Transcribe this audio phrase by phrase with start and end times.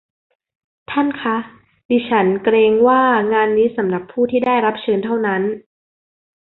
[0.91, 1.37] ท่านคะ
[1.89, 3.01] ดิฉันเกรงว่า
[3.33, 5.41] งานนี้สำหรับผู้ที่ได้รับเชิญเท่านั้น